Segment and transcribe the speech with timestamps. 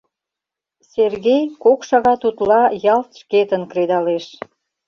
[0.91, 2.63] Сергей кок шагат утла
[2.93, 4.25] ялт шкетын кредалеш.